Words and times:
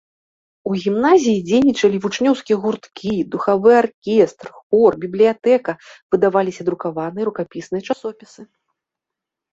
У 0.69 0.77
гімназіі 0.83 1.41
дзейнічалі 1.49 1.97
вучнёўскія 2.05 2.57
гурткі, 2.63 3.13
духавы 3.35 3.71
аркестр, 3.83 4.47
хор, 4.63 4.91
бібліятэка, 5.03 5.71
выдаваліся 6.17 6.61
друкаваныя 6.71 7.23
і 7.27 7.29
рукапісныя 7.31 7.81
часопісы. 7.93 8.41